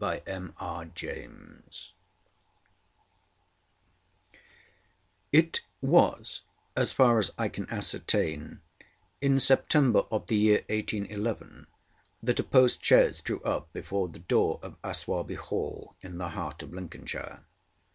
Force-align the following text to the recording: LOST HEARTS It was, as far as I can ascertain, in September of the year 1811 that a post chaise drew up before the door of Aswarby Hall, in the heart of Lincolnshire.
LOST 0.00 0.26
HEARTS 0.58 1.92
It 5.30 5.60
was, 5.82 6.40
as 6.74 6.94
far 6.94 7.18
as 7.18 7.30
I 7.36 7.50
can 7.50 7.68
ascertain, 7.68 8.62
in 9.20 9.38
September 9.38 10.04
of 10.10 10.28
the 10.28 10.36
year 10.36 10.60
1811 10.70 11.66
that 12.22 12.40
a 12.40 12.42
post 12.42 12.82
chaise 12.82 13.20
drew 13.20 13.42
up 13.42 13.70
before 13.74 14.08
the 14.08 14.20
door 14.20 14.60
of 14.62 14.78
Aswarby 14.82 15.34
Hall, 15.36 15.94
in 16.00 16.16
the 16.16 16.30
heart 16.30 16.62
of 16.62 16.72
Lincolnshire. 16.72 17.44